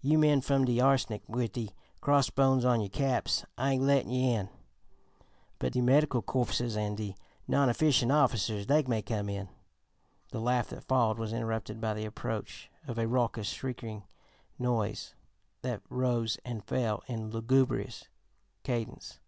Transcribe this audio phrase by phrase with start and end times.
[0.00, 1.70] You men fum de Arsenic wid de
[2.00, 4.48] crossbones on you caps, I ain't lettin' you in;
[5.58, 7.16] but de Medical Corpses an' de
[7.48, 9.48] Non efficient Officers, dey may come.'"
[10.30, 14.04] The laugh that followed was interrupted by the approach of a raucous, shrieking
[14.56, 15.14] noise
[15.62, 18.04] that rose and fell in lugubrious
[18.62, 19.18] cadence.